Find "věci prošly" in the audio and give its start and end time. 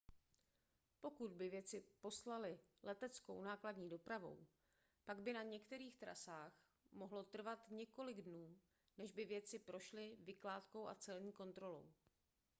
9.25-10.17